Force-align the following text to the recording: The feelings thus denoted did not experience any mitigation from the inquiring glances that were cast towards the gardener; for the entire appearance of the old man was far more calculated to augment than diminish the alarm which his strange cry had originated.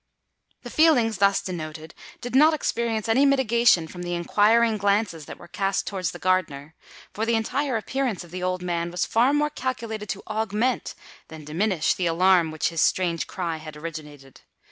The 0.63 0.71
feelings 0.71 1.19
thus 1.19 1.43
denoted 1.43 1.93
did 2.21 2.35
not 2.35 2.55
experience 2.55 3.07
any 3.07 3.23
mitigation 3.23 3.87
from 3.87 4.01
the 4.01 4.15
inquiring 4.15 4.77
glances 4.77 5.25
that 5.27 5.37
were 5.37 5.47
cast 5.47 5.85
towards 5.85 6.09
the 6.09 6.17
gardener; 6.17 6.73
for 7.13 7.23
the 7.23 7.35
entire 7.35 7.77
appearance 7.77 8.23
of 8.23 8.31
the 8.31 8.41
old 8.41 8.63
man 8.63 8.89
was 8.89 9.05
far 9.05 9.31
more 9.31 9.51
calculated 9.51 10.09
to 10.09 10.23
augment 10.25 10.95
than 11.27 11.45
diminish 11.45 11.93
the 11.93 12.07
alarm 12.07 12.49
which 12.49 12.69
his 12.69 12.81
strange 12.81 13.27
cry 13.27 13.57
had 13.57 13.77
originated. 13.77 14.41